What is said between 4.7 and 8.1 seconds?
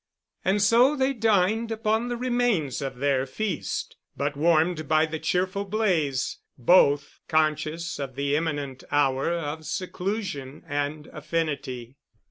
by the cheerful blaze, both conscious